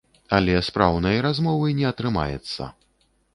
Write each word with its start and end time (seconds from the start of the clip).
Але 0.37 0.53
спраўнай 0.67 1.21
размовы 1.27 1.75
не 1.81 1.85
атрымаецца. 1.91 2.71